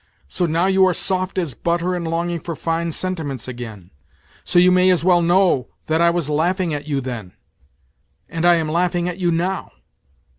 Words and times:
So 0.27 0.47
now 0.47 0.65
you 0.65 0.83
are 0.87 0.95
soft 0.95 1.37
as 1.37 1.53
butter 1.53 1.93
and 1.93 2.07
longing 2.07 2.39
for 2.39 2.55
fine 2.55 2.91
sentiments 2.91 3.47
again. 3.47 3.91
So 4.43 4.57
you 4.57 4.71
may 4.71 4.89
as 4.89 5.03
well 5.03 5.21
know 5.21 5.67
that 5.85 6.01
I 6.01 6.09
was 6.09 6.27
laughing 6.27 6.73
at 6.73 6.87
you 6.87 7.01
then. 7.01 7.33
And 8.27 8.43
I 8.43 8.55
am 8.55 8.67
laughing 8.69 9.07
at 9.07 9.19
you 9.19 9.29
now. 9.31 9.71